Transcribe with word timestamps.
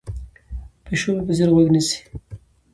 پیشو 0.85 1.09
مې 1.15 1.23
په 1.27 1.33
ځیر 1.37 1.49
غوږ 1.53 1.67
نیسي. 1.75 1.97